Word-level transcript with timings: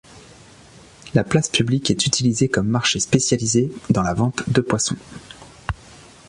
La 1.13 1.23
place 1.23 1.47
publique 1.47 1.91
est 1.91 2.07
utilisée 2.07 2.49
comme 2.49 2.67
marché 2.67 2.99
spécialisé 2.99 3.71
dans 3.91 4.01
la 4.01 4.15
vente 4.15 4.41
de 4.49 4.59
poissons. 4.61 4.97